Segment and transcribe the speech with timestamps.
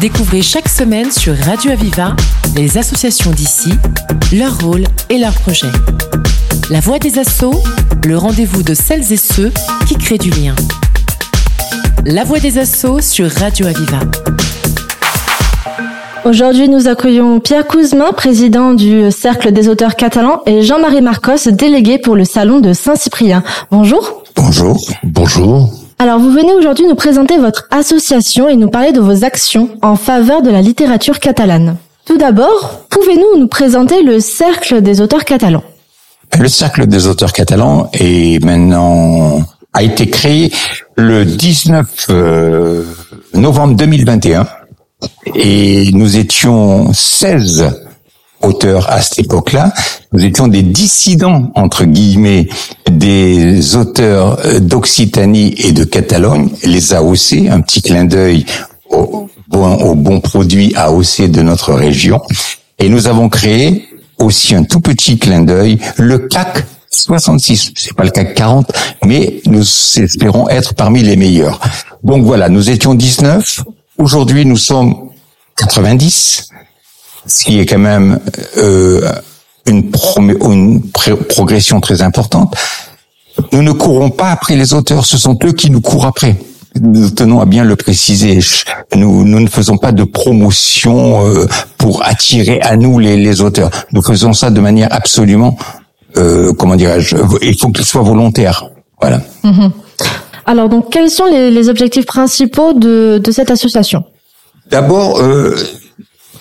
[0.00, 2.14] Découvrez chaque semaine sur Radio Aviva
[2.56, 3.70] les associations d'ici,
[4.32, 5.72] leur rôle et leurs projets.
[6.70, 7.62] La voix des assauts,
[8.06, 9.52] le rendez-vous de celles et ceux
[9.86, 10.54] qui créent du lien.
[12.04, 14.00] La voix des assauts sur Radio Aviva.
[16.24, 21.98] Aujourd'hui, nous accueillons Pierre Couzmin, président du Cercle des auteurs catalans, et Jean-Marie Marcos, délégué
[21.98, 23.42] pour le Salon de Saint-Cyprien.
[23.70, 24.22] Bonjour.
[24.36, 24.80] Bonjour.
[25.02, 25.83] Bonjour.
[25.98, 29.96] Alors, vous venez aujourd'hui nous présenter votre association et nous parler de vos actions en
[29.96, 31.76] faveur de la littérature catalane.
[32.04, 35.62] Tout d'abord, pouvez-nous nous présenter le Cercle des auteurs catalans?
[36.38, 39.40] Le Cercle des auteurs catalans est maintenant
[39.72, 40.52] a été créé
[40.96, 42.84] le 19 euh,
[43.34, 44.46] novembre 2021
[45.34, 47.83] et nous étions 16
[48.44, 49.72] auteurs à cette époque-là.
[50.12, 52.48] Nous étions des dissidents, entre guillemets,
[52.90, 58.44] des auteurs d'Occitanie et de Catalogne, les AOC, un petit clin d'œil
[58.90, 62.20] au bon, au bon produit AOC de notre région.
[62.78, 63.84] Et nous avons créé
[64.18, 67.72] aussi un tout petit clin d'œil, le CAC 66.
[67.76, 68.70] C'est pas le CAC 40,
[69.04, 69.64] mais nous
[69.96, 71.60] espérons être parmi les meilleurs.
[72.02, 73.64] Donc voilà, nous étions 19.
[73.98, 75.10] Aujourd'hui, nous sommes
[75.56, 76.48] 90,
[77.26, 78.20] ce qui est quand même
[78.58, 79.12] euh,
[79.66, 80.82] une, une
[81.28, 82.54] progression très importante.
[83.52, 86.36] Nous ne courons pas après les auteurs, ce sont eux qui nous courent après.
[86.80, 88.40] Nous tenons à bien le préciser.
[88.94, 91.46] Nous, nous ne faisons pas de promotion euh,
[91.78, 93.70] pour attirer à nous les, les, auteurs.
[93.92, 95.56] Nous faisons ça de manière absolument,
[96.16, 98.64] euh, comment dirais-je, il faut qu'ils soient volontaires.
[99.00, 99.20] Voilà.
[99.44, 99.70] Mhm.
[100.46, 104.04] Alors donc, quels sont les, les objectifs principaux de, de cette association?
[104.70, 105.54] D'abord, euh,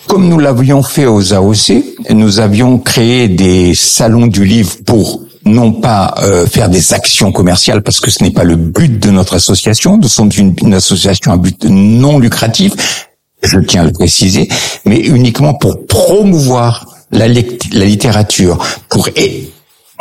[0.08, 5.74] comme nous l'avions fait aux AOC, nous avions créé des salons du livre pour non
[5.74, 9.36] pas euh, faire des actions commerciales parce que ce n'est pas le but de notre
[9.36, 9.98] association.
[9.98, 13.08] Nous sommes une, une, association à but non lucratif,
[13.44, 14.48] je tiens à le préciser,
[14.86, 19.10] mais uniquement pour promouvoir la, la littérature, pour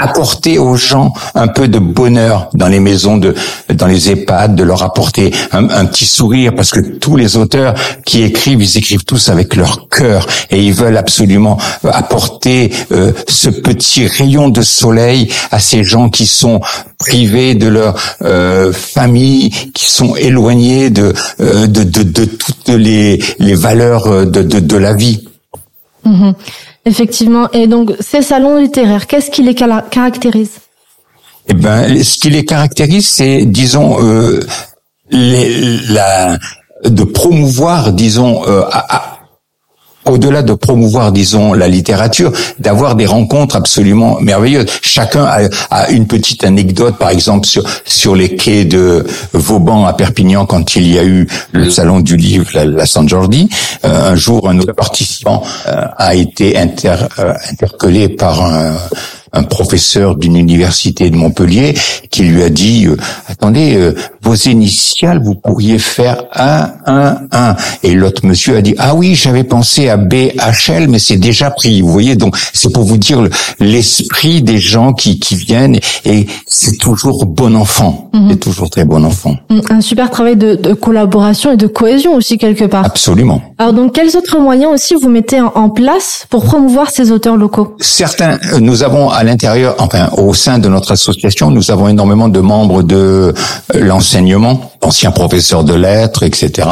[0.03, 3.35] apporter aux gens un peu de bonheur dans les maisons de
[3.73, 7.74] dans les EHPAD, de leur apporter un, petit sourire parce que tous les auteurs
[8.05, 13.48] qui écrivent, ils écrivent tous avec leur cœur et ils veulent absolument apporter euh, ce
[13.48, 16.61] petit rayon de soleil à ces gens qui sont
[16.98, 23.23] privés de leur euh, famille, qui sont éloignés de, euh, de, de, de toutes les,
[23.39, 25.29] les valeurs de, de, de la vie.
[26.05, 26.33] Mmh.
[26.85, 27.48] Effectivement.
[27.53, 30.61] Et donc, ces salons littéraires, qu'est-ce qui les caractérise?
[31.48, 34.41] Eh ben, ce qui les caractérise, c'est, disons, euh,
[35.11, 39.11] de promouvoir, disons, euh, à,
[40.05, 44.67] au-delà de promouvoir, disons, la littérature, d'avoir des rencontres absolument merveilleuses.
[44.83, 49.92] Chacun a, a, une petite anecdote, par exemple, sur, sur les quais de Vauban à
[49.92, 53.48] Perpignan, quand il y a eu le salon du livre, la, la San Jordi.
[53.85, 58.77] Euh, un jour, un autre participant euh, a été inter, euh, interpellé par un
[59.33, 61.75] un professeur d'une université de Montpellier
[62.11, 62.97] qui lui a dit euh,
[63.29, 68.75] attendez euh, vos initiales vous pourriez faire 1 1 1 et l'autre monsieur a dit
[68.79, 72.17] ah oui j'avais pensé à BHL mais c'est déjà pris vous voyez.
[72.17, 73.23] Donc c'est pour vous dire
[73.59, 78.11] l'esprit des gens qui qui viennent et c'est toujours bon enfant.
[78.13, 78.31] -hmm.
[78.31, 79.37] c'est toujours très bon enfant.
[79.71, 82.85] Un super travail de, de, collaboration et de cohésion aussi quelque part.
[82.85, 83.41] Absolument.
[83.59, 87.37] Alors donc quels autres moyens aussi vous mettez en, en place pour promouvoir ces auteurs
[87.37, 87.77] locaux?
[87.81, 92.29] Certains euh, nous avons à l'intérieur, enfin au sein de notre association, nous avons énormément
[92.29, 93.35] de membres de
[93.75, 96.69] l'enseignement, anciens professeurs de lettres, etc.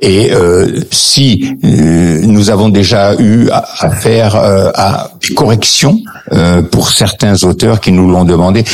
[0.00, 5.98] Et euh, si euh, nous avons déjà eu affaire euh, à des corrections
[6.32, 8.64] euh, pour certains auteurs qui nous l'ont demandé,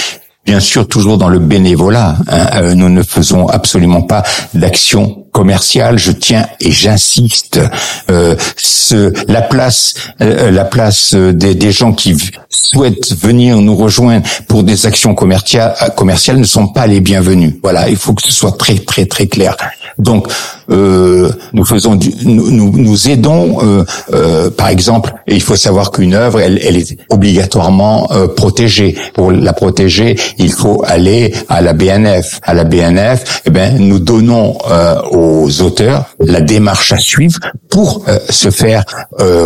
[0.45, 2.17] bien sûr toujours dans le bénévolat.
[2.29, 4.23] Hein, euh, nous ne faisons absolument pas
[4.55, 5.99] d'action commerciale.
[5.99, 7.61] Je tiens et j'insiste.
[8.11, 8.37] Euh,
[9.29, 12.17] la place, euh, la place des, des, gens qui
[12.49, 17.55] souhaitent venir nous rejoindre pour des actions commerciales, commerciales ne sont pas les bienvenus.
[17.63, 19.57] Voilà, il faut que ce soit très très très clair.
[19.99, 20.29] Donc,
[20.71, 25.91] euh, nous faisons, du, nous, nous, aidons, euh, euh, par exemple, et il faut savoir
[25.91, 28.97] qu'une œuvre, elle, elle, est obligatoirement euh, protégée.
[29.15, 32.41] Pour la protéger, il faut aller à la BNF.
[32.43, 37.39] À la BNF, eh ben, nous donnons euh, aux auteurs la démarche à suivre
[37.69, 38.85] pour euh, se faire,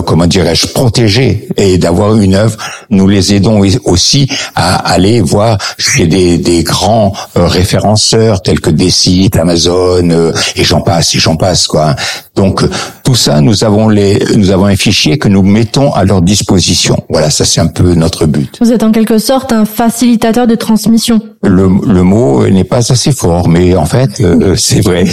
[0.07, 2.57] comment dirais-je, protéger et d'avoir une œuvre.
[2.91, 9.31] Nous les aidons aussi à aller voir chez des, des grands référenceurs tels que Deceit,
[9.39, 11.95] Amazon et j'en passe, et j'en passe quoi.
[12.39, 12.63] Donc
[13.03, 17.03] tout ça, nous avons les, nous avons un fichier que nous mettons à leur disposition.
[17.11, 18.57] Voilà, ça c'est un peu notre but.
[18.61, 21.21] Vous êtes en quelque sorte un facilitateur de transmission.
[21.43, 25.05] Le, le mot n'est pas assez fort, mais en fait, euh, c'est vrai.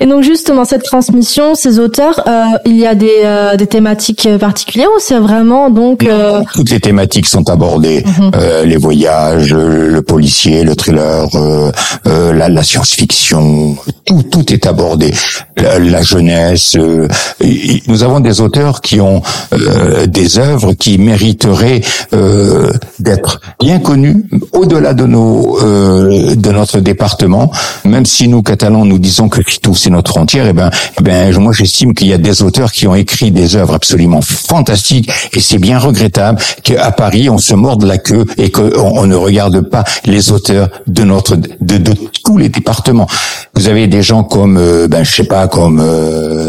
[0.00, 4.28] Et donc justement, cette transmission, ces auteurs, euh, il y a des, euh, des thématiques
[4.38, 8.04] particulières ou c'est vraiment donc euh, Toutes les thématiques sont abordées.
[8.36, 11.72] Euh, les voyages, le policier, le thriller, euh,
[12.06, 15.12] euh, la, la science-fiction, tout, tout est abordé.
[15.56, 16.59] La, la jeunesse.
[16.76, 17.08] Euh,
[17.40, 19.22] et- et nous avons des auteurs qui ont
[19.52, 21.80] euh, des œuvres qui mériteraient
[22.12, 27.50] euh, d'être bien connues au-delà de nos euh, de notre département.
[27.84, 31.38] Même si nous Catalans nous disons que Fitou c'est notre frontière, et ben, eh ben
[31.38, 35.40] moi j'estime qu'il y a des auteurs qui ont écrit des œuvres absolument fantastiques et
[35.40, 38.70] c'est bien regrettable qu'à Paris on se morde la queue et qu'on
[39.00, 41.92] on ne regarde pas les auteurs de notre de, de
[42.24, 43.06] tous les départements.
[43.54, 45.80] Vous avez des gens comme euh, ben je sais pas comme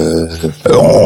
[0.02, 0.28] euh,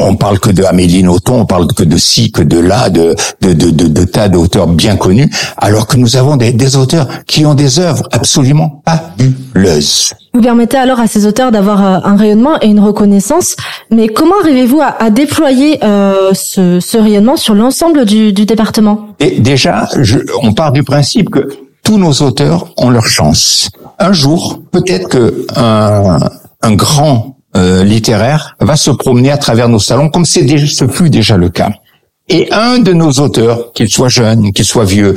[0.09, 3.15] on, parle que de Amélie Nothomb, on parle que de ci, que de là, de
[3.41, 7.07] de de, de, de tas d'auteurs bien connus, alors que nous avons des, des auteurs
[7.25, 10.13] qui ont des œuvres absolument fabuleuses.
[10.33, 13.55] vous permettez alors à ces auteurs d'avoir euh, un rayonnement et une reconnaissance.
[13.91, 19.07] Mais comment arrivez-vous à, à déployer euh, ce, ce rayonnement sur l'ensemble du, du département?
[19.19, 21.49] Et déjà, je- on part du principe que
[21.83, 23.69] tous nos auteurs ont leur chance.
[23.99, 26.17] Un jour, peut-être que un,
[26.61, 30.87] un grand euh, littéraire va se promener à travers nos salons, comme c'est déjà, ce
[30.87, 31.71] fut déjà le cas.
[32.27, 35.15] Et un de nos auteurs, qu'il soit jeune, qu'il soit vieux,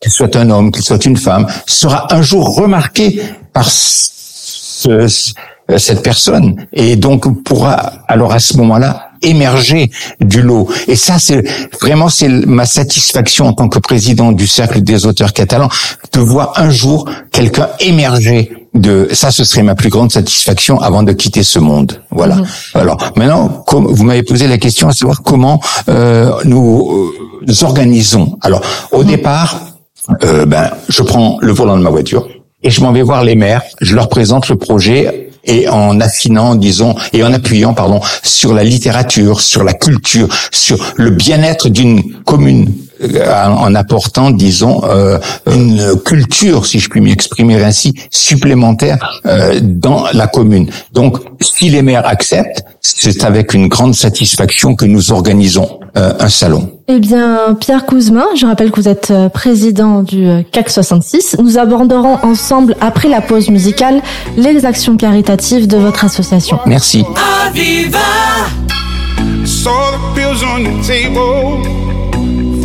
[0.00, 3.20] qu'il soit un homme, qu'il soit une femme, sera un jour remarqué
[3.52, 5.32] par ce- ce-
[5.78, 10.68] cette personne et donc pourra alors à ce moment-là émerger du lot.
[10.86, 11.42] Et ça, c'est
[11.80, 15.68] vraiment c'est ma satisfaction en tant que président du cercle des auteurs catalans
[16.12, 19.30] de voir un jour quelqu'un émerger de ça.
[19.30, 22.02] Ce serait ma plus grande satisfaction avant de quitter ce monde.
[22.10, 22.38] Voilà.
[22.74, 27.10] Alors maintenant, comme vous m'avez posé la question à savoir comment euh, nous, euh,
[27.46, 28.38] nous organisons.
[28.42, 28.62] Alors
[28.92, 29.60] au départ,
[30.24, 32.28] euh, ben je prends le volant de ma voiture
[32.62, 33.62] et je m'en vais voir les maires.
[33.80, 38.64] Je leur présente le projet et en affinant, disons, et en appuyant, pardon, sur la
[38.64, 45.18] littérature, sur la culture, sur le bien-être d'une commune, en apportant, disons, euh,
[45.50, 50.70] une culture, si je puis m'exprimer ainsi, supplémentaire euh, dans la commune.
[50.92, 56.28] Donc, si les maires acceptent, c'est avec une grande satisfaction que nous organisons euh, un
[56.28, 56.70] salon.
[56.86, 61.36] Eh bien, Pierre Couzmin, je rappelle que vous êtes euh, président du euh, CAC 66.
[61.42, 64.00] Nous aborderons ensemble, après la pause musicale,
[64.36, 66.58] les actions caritatives de votre association.
[66.66, 67.04] Merci.
[67.46, 67.98] Aviva!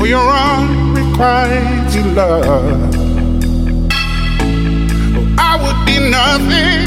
[0.04, 2.94] For your unrequited love.
[5.40, 6.84] I would be nothing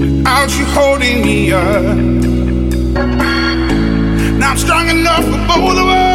[0.00, 1.96] without you holding me up.
[4.40, 6.05] Now I'm strong enough for both of us.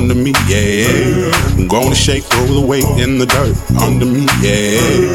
[0.00, 1.30] Under me, yeah.
[1.58, 5.09] I'm gonna shake, roll the weight in the dirt under me, yeah.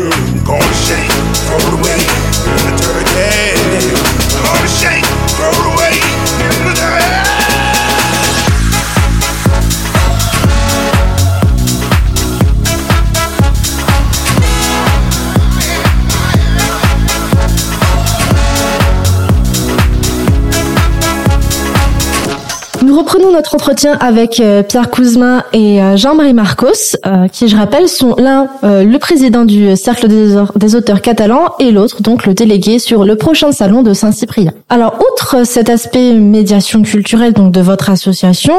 [23.35, 28.15] Notre entretien avec euh, Pierre Couzmin et euh, Jean-Marie Marcos, euh, qui, je rappelle, sont
[28.17, 32.79] l'un le président du Cercle des, Au- des auteurs catalans et l'autre, donc, le délégué
[32.79, 34.51] sur le prochain salon de Saint-Cyprien.
[34.69, 38.53] Alors, outre cet aspect médiation culturelle donc de votre association,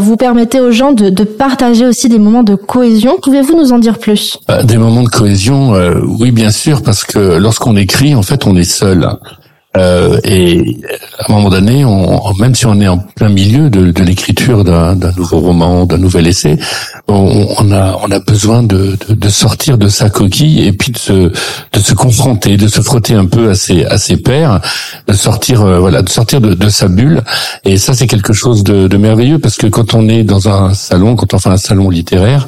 [0.00, 3.16] vous permettez aux gens de, de partager aussi des moments de cohésion.
[3.22, 4.38] Pouvez-vous nous en dire plus?
[4.46, 8.46] Bah, Des moments de cohésion, euh, oui bien sûr, parce que lorsqu'on écrit, en fait,
[8.46, 9.08] on est seul.
[9.78, 10.76] Euh, et
[11.18, 14.64] à un moment donné, on, même si on est en plein milieu de, de l'écriture
[14.64, 16.58] d'un nouveau roman, d'un nouvel essai,
[17.06, 20.92] on, on a on a besoin de, de, de sortir de sa coquille et puis
[20.92, 24.60] de se de se confronter, de se frotter un peu à ses à ses pairs,
[25.06, 27.22] de sortir euh, voilà, de sortir de, de sa bulle.
[27.64, 30.74] Et ça, c'est quelque chose de, de merveilleux parce que quand on est dans un
[30.74, 32.46] salon, quand on fait un salon littéraire,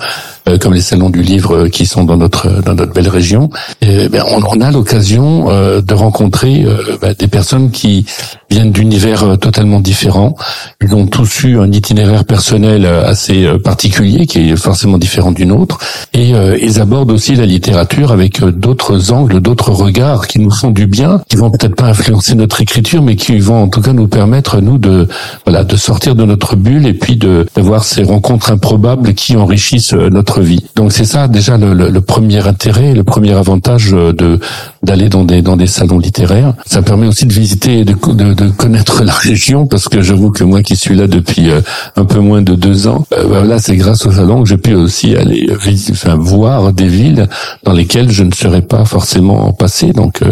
[0.61, 4.09] comme les salons du livre euh, qui sont dans notre dans notre belle région, eh
[4.09, 8.06] ben, on, on a l'occasion euh, de rencontrer euh, ben, des personnes qui
[8.50, 10.37] viennent d'univers euh, totalement différents.
[10.83, 15.33] Ils ont tous eu un itinéraire personnel euh, assez euh, particulier, qui est forcément différent
[15.33, 15.78] du nôtre,
[16.12, 20.71] et euh, ils abordent aussi la littérature avec d'autres angles, d'autres regards qui nous font
[20.71, 23.92] du bien, qui vont peut-être pas influencer notre écriture, mais qui vont en tout cas
[23.92, 25.07] nous permettre nous de
[25.45, 29.92] voilà de sortir de notre bulle et puis de d'avoir ces rencontres improbables qui enrichissent
[29.92, 30.64] notre vie.
[30.76, 34.40] Donc c'est ça déjà le, premier intérêt, le premier avantage de
[34.82, 36.54] d'aller dans des dans des salons littéraires.
[36.66, 40.30] Ça permet aussi de visiter et de, de, de connaître la région parce que j'avoue
[40.30, 41.60] que moi qui suis là depuis euh,
[41.96, 44.58] un peu moins de deux ans, euh, ben voilà c'est grâce au salon que j'ai
[44.58, 45.50] pu aussi aller
[45.90, 47.28] enfin, voir des villes
[47.64, 49.92] dans lesquelles je ne serais pas forcément passé.
[49.92, 50.22] Donc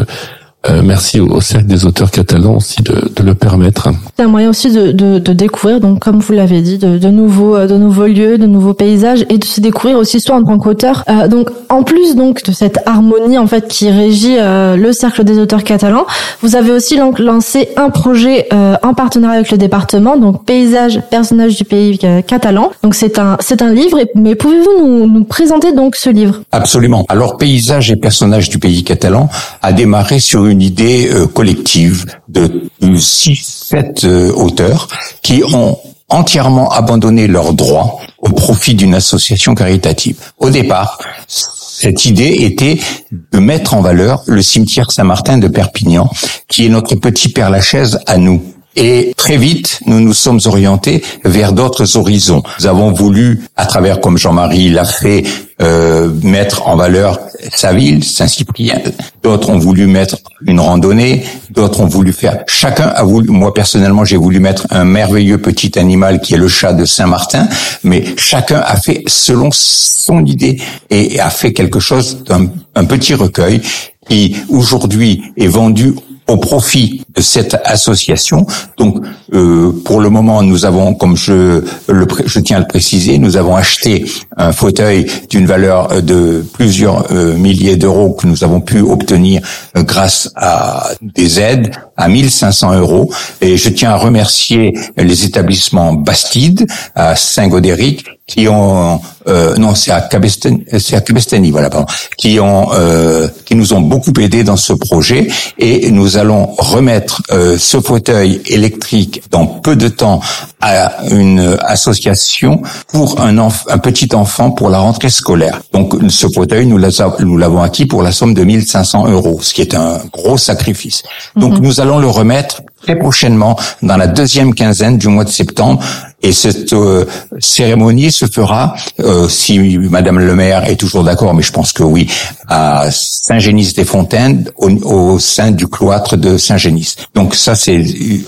[0.68, 3.88] euh, merci au, au cercle des auteurs catalans aussi de, de le permettre.
[4.16, 7.08] C'est un moyen aussi de, de, de découvrir, donc comme vous l'avez dit, de, de
[7.08, 10.44] nouveaux euh, de nouveaux lieux, de nouveaux paysages et de se découvrir aussi soi en
[10.44, 11.04] tant qu'auteur.
[11.08, 15.24] Euh, donc en plus donc de cette harmonie en fait qui régit euh, le cercle
[15.24, 16.06] des auteurs catalans,
[16.42, 21.00] vous avez aussi donc lancé un projet euh, en partenariat avec le département, donc paysage
[21.10, 22.70] personnages du pays euh, catalan.
[22.82, 26.40] Donc c'est un c'est un livre, et- mais pouvez-vous nous, nous présenter donc ce livre?
[26.52, 27.04] Absolument.
[27.08, 29.28] Alors, Paysage et personnages du pays catalan
[29.62, 34.88] a démarré sur une idée euh, collective de six, sept euh, auteurs
[35.22, 40.16] qui ont entièrement abandonné leurs droits au profit d'une association caritative.
[40.38, 42.80] Au départ, cette idée était
[43.12, 46.10] de mettre en valeur le cimetière Saint-Martin de Perpignan,
[46.48, 48.42] qui est notre petit Père Lachaise à nous.
[48.76, 52.42] Et très vite, nous nous sommes orientés vers d'autres horizons.
[52.60, 55.24] Nous avons voulu, à travers, comme Jean-Marie l'a fait,
[55.60, 57.18] euh, mettre en valeur
[57.52, 58.80] sa ville, Saint-Cyprien.
[59.24, 61.24] D'autres ont voulu mettre une randonnée.
[61.50, 62.44] D'autres ont voulu faire.
[62.46, 63.28] Chacun a voulu.
[63.28, 67.48] Moi personnellement, j'ai voulu mettre un merveilleux petit animal qui est le chat de Saint-Martin.
[67.82, 70.60] Mais chacun a fait selon son idée
[70.90, 72.46] et a fait quelque chose d'un
[72.76, 73.60] un petit recueil
[74.08, 75.94] qui aujourd'hui est vendu
[76.28, 78.46] au profit de cette association.
[78.76, 83.18] Donc, euh, pour le moment, nous avons, comme je, le, je tiens à le préciser,
[83.18, 84.04] nous avons acheté
[84.36, 89.40] un fauteuil d'une valeur de plusieurs euh, milliers d'euros que nous avons pu obtenir
[89.76, 93.10] euh, grâce à des aides à 1500 euros.
[93.42, 99.90] Et je tiens à remercier les établissements Bastide à Saint-Godéric qui ont euh, non c'est
[99.90, 101.86] à Cabestany c'est à Cabestany voilà pardon
[102.18, 105.28] qui ont euh, qui nous ont beaucoup aidé dans ce projet.
[105.58, 110.20] Et nous allons remettre euh, ce fauteuil électrique dans peu de temps
[110.60, 112.60] à une association
[112.92, 115.62] pour un enf- un petit enfant pour la rentrée scolaire.
[115.72, 116.90] Donc ce fauteuil nous l'a-
[117.20, 121.02] nous l'avons acquis pour la somme de 1500 euros ce qui est un gros sacrifice.
[121.34, 125.82] Donc nous allons le remettre très prochainement dans la deuxième quinzaine du mois de septembre
[126.20, 127.04] et cette euh,
[127.38, 131.84] cérémonie se fera, euh, si Madame le maire est toujours d'accord, mais je pense que
[131.84, 132.10] oui,
[132.48, 136.96] à Saint-Génis-des-Fontaines, au, au sein du cloître de Saint-Génis.
[137.14, 137.84] Donc ça, c'est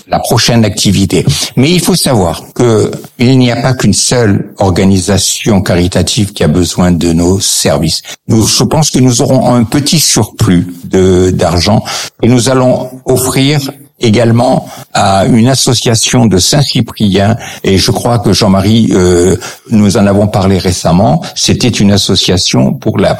[0.06, 1.24] la prochaine activité.
[1.56, 6.48] Mais il faut savoir que il n'y a pas qu'une seule organisation caritative qui a
[6.48, 8.02] besoin de nos services.
[8.28, 11.82] Nous, je pense que nous aurons un petit surplus de d'argent
[12.22, 13.60] et nous allons offrir
[14.00, 19.36] également à une association de Saint-Cyprien, et je crois que Jean-Marie, euh,
[19.70, 23.16] nous en avons parlé récemment, c'était une association pour la,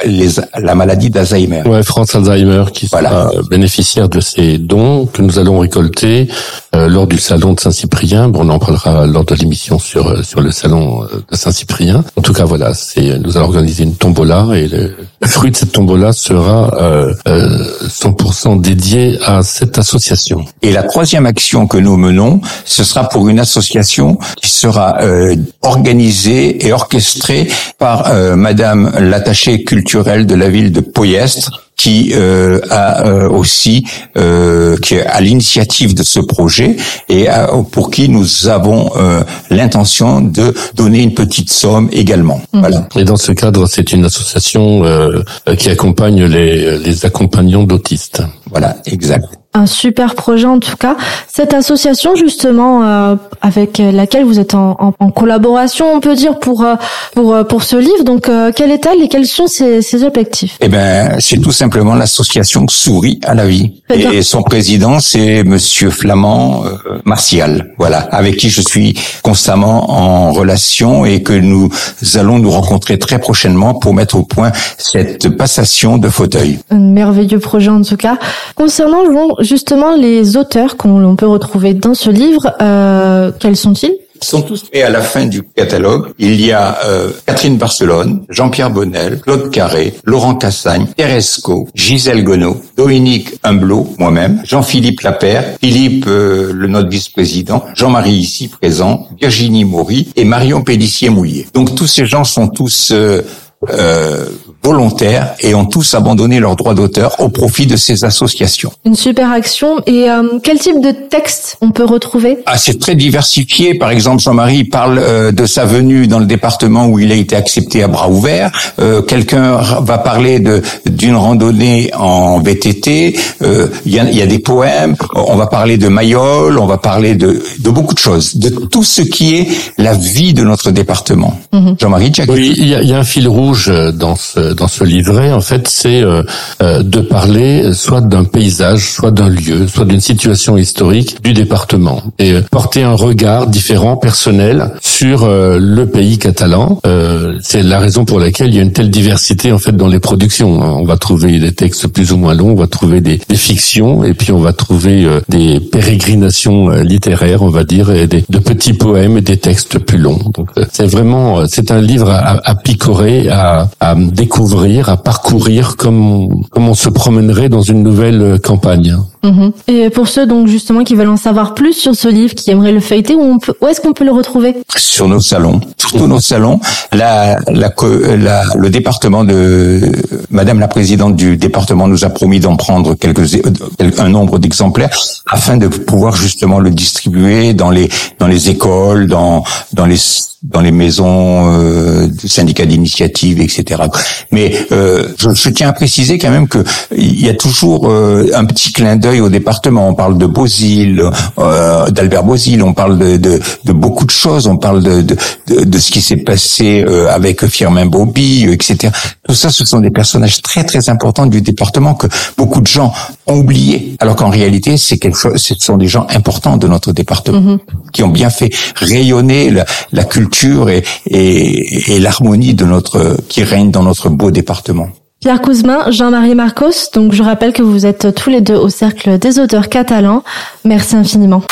[0.59, 1.63] la maladie d'Alzheimer.
[1.67, 3.11] Ouais, France Alzheimer, qui voilà.
[3.11, 6.29] sera bénéficiaire de ces dons que nous allons récolter
[6.75, 8.29] euh, lors du salon de Saint-Cyprien.
[8.29, 12.05] Bon, on en parlera lors de l'émission sur euh, sur le salon euh, de Saint-Cyprien.
[12.17, 14.95] En tout cas, voilà, nous allons organiser une tombola et le
[15.25, 20.47] fruit de cette tombola sera euh, euh 100 sont dédiés à cette association.
[20.62, 25.37] Et la troisième action que nous menons, ce sera pour une association qui sera euh,
[25.61, 32.61] organisée et orchestrée par euh, Madame l'attachée culturelle de la ville de Poyestre, qui euh,
[32.71, 33.75] a euh, aussi
[34.17, 36.77] euh, qui est à l'initiative de ce projet
[37.09, 42.41] et à- pour qui nous avons euh, l'intention de donner une petite somme également.
[42.53, 42.87] Voilà.
[42.97, 45.23] Et dans ce cadre, c'est une association euh,
[45.59, 48.23] qui accompagne les, les accompagnants d'autistes.
[48.51, 49.29] Voilà, exact.
[49.52, 50.97] Un super projet en tout cas.
[51.26, 56.38] Cette association justement euh, avec laquelle vous êtes en, en- en collaboration, on peut dire
[56.38, 56.76] pour euh,
[57.16, 58.04] pour euh, pour ce livre.
[58.04, 60.57] Donc euh, quelle est-elle et quels sont ses, ses objectifs?
[60.61, 63.83] Eh ben, c'est tout simplement l'association Souris à la vie.
[63.92, 67.75] Et son président, c'est Monsieur Flamand euh, Martial.
[67.76, 71.69] Voilà, avec qui je suis constamment en relation et que nous
[72.14, 76.61] allons nous rencontrer très prochainement pour mettre au point cette passation de fauteuil.
[76.71, 78.16] Un merveilleux projet en tout cas.
[78.54, 79.02] Concernant
[79.40, 83.97] justement les auteurs qu'on peut retrouver dans ce livre, euh, quels sont-ils?
[84.23, 88.26] Ils sont tous et à la fin du catalogue, il y a euh, Catherine Barcelone,
[88.28, 96.04] Jean-Pierre Bonnel, Claude Carré, Laurent Cassagne, Teresco, Gisèle Gonod, Dominique Humblot, moi-même, Jean-Philippe Lapère, Philippe,
[96.06, 101.47] euh, le notre vice-président, Jean-Marie ici présent, Virginie Maury et Marion Pellissier-Mouillet.
[101.54, 103.23] Donc tous ces gens sont tous euh,
[103.70, 104.26] euh,
[104.62, 108.73] volontaires et ont tous abandonné leurs droits d'auteur au profit de ces associations.
[108.85, 109.81] Une super action.
[109.87, 112.38] Et euh, quel type de texte on peut retrouver?
[112.47, 113.75] Ah, c'est très diversifié.
[113.75, 117.37] Par exemple, Jean-Marie parle euh, de sa venue dans le département où il a été
[117.37, 118.50] accepté à bras ouverts.
[118.79, 123.19] Euh, Quelqu'un va parler de d'une randonnée en VTT.
[123.43, 124.95] Euh, Il y, a, il y a des poèmes.
[125.14, 126.59] On va parler de Mayol.
[126.59, 129.49] On va parler de, de beaucoup de choses, de tout ce qui est
[129.79, 131.38] la vie de notre département.
[131.79, 134.17] Jean-Marie, tu as Oui, il y a, il y a un fil rouge euh, dans
[134.17, 135.33] ce dans ce livret.
[135.33, 136.23] En fait, c'est euh,
[136.62, 142.02] euh, de parler soit d'un paysage, soit d'un lieu, soit d'une situation historique du département
[142.19, 146.80] et euh, porter un regard différent, personnel, sur euh, le pays catalan.
[146.87, 149.88] Euh, c'est la raison pour laquelle il y a une telle diversité en fait dans
[149.88, 150.59] les productions.
[150.61, 154.04] On va trouver des textes plus ou moins longs, on va trouver des, des fictions,
[154.04, 158.25] et puis on va trouver euh, des pérégrinations euh, littéraires, on va dire, et des,
[158.28, 160.21] de petits poèmes et des textes plus longs.
[160.35, 164.97] Donc euh, c'est vraiment, euh, c'est un livre à, à picorer, à, à découvrir, à
[164.97, 168.97] parcourir comme on, comme on se promènerait dans une nouvelle euh, campagne.
[169.23, 169.52] Mhm.
[169.68, 172.73] Et pour ceux donc justement qui veulent en savoir plus sur ce livre, qui aimeraient
[172.73, 174.56] le feuilleter, où, on peut- où est-ce qu'on peut le retrouver?
[174.76, 176.59] Sur nos salons, sur tous nos salons.
[176.92, 179.92] La, la- le département de
[180.30, 184.97] Madame la présidente du département nous a promis d'en prendre quelques euh, un nombre d'exemplaires
[185.26, 189.44] afin de pouvoir justement le distribuer dans les dans les écoles, dans
[189.75, 189.99] dans les
[190.42, 193.82] dans les maisons euh, du syndicat d'initiative, etc.
[194.30, 196.64] Mais euh, je, je tiens à préciser quand même que
[196.97, 199.87] il y a toujours euh, un petit clin d'œil au département.
[199.87, 201.02] On parle de Beauzile,
[201.38, 204.46] euh, d'Albert Beauzile, on parle de, de, de beaucoup de choses.
[204.46, 205.16] On parle de, de,
[205.64, 208.88] de, ce qui s'est passé euh, avec Firmin Bobby, euh, etc.
[209.29, 212.07] Tout ça, ce sont des personnages très très importants du département que
[212.38, 212.94] beaucoup de gens
[213.26, 215.37] ont oublié, alors qu'en réalité, c'est quelque chose.
[215.37, 217.59] Ce sont des gens importants de notre département
[217.92, 220.30] qui ont bien fait rayonner la, la culture
[220.69, 224.88] et, et, et l'harmonie de notre qui règne dans notre beau département.
[225.21, 229.19] Pierre Cousmin, Jean-Marie Marcos, donc je rappelle que vous êtes tous les deux au Cercle
[229.19, 230.23] des auteurs catalans.
[230.64, 231.43] Merci infiniment.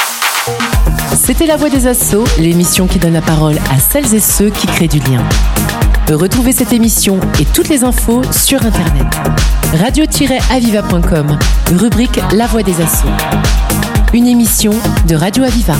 [1.14, 4.66] C'était La Voix des Assauts, l'émission qui donne la parole à celles et ceux qui
[4.66, 5.22] créent du lien.
[6.10, 9.04] Retrouvez cette émission et toutes les infos sur Internet.
[9.74, 11.38] radio-aviva.com,
[11.76, 13.08] rubrique La Voix des Assauts.
[14.14, 14.72] Une émission
[15.06, 15.74] de Radio Aviva.